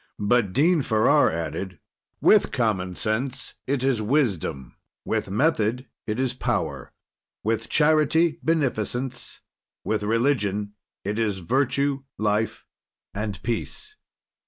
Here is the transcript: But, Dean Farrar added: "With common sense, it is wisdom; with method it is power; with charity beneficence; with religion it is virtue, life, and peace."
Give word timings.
But, 0.25 0.51
Dean 0.51 0.81
Farrar 0.81 1.29
added: 1.29 1.77
"With 2.21 2.51
common 2.51 2.95
sense, 2.95 3.53
it 3.67 3.83
is 3.83 4.01
wisdom; 4.01 4.75
with 5.05 5.29
method 5.29 5.85
it 6.07 6.19
is 6.19 6.33
power; 6.33 6.91
with 7.43 7.69
charity 7.69 8.39
beneficence; 8.41 9.41
with 9.83 10.01
religion 10.01 10.73
it 11.03 11.19
is 11.19 11.37
virtue, 11.37 12.01
life, 12.17 12.65
and 13.13 13.39
peace." 13.43 13.95